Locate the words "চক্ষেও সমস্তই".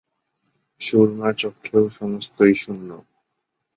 1.37-2.53